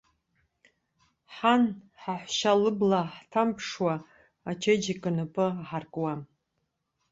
Ҳан, 1.35 1.63
ҳаҳәшьа 2.01 2.53
лыбла 2.61 3.01
ҳҭамԥшуа, 3.15 3.93
ачеиџьыка 4.49 5.11
напы 5.15 5.45
аҳаркуам. 5.61 6.21